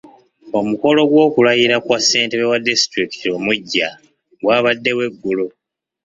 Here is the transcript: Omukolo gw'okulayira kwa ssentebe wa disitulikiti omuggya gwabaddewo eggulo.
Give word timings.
Omukolo 0.59 1.01
gw'okulayira 1.09 1.75
kwa 1.85 1.97
ssentebe 2.01 2.45
wa 2.51 2.57
disitulikiti 2.67 3.27
omuggya 3.35 3.87
gwabaddewo 4.41 5.01
eggulo. 5.09 5.47